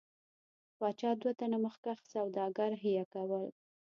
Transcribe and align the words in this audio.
پاچا 0.77 1.11
دوه 1.21 1.33
تنه 1.39 1.57
مخکښ 1.65 1.99
سوداګر 2.13 2.71
حیه 2.81 3.05
کول. 3.13 3.45